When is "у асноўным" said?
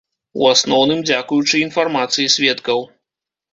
0.43-1.03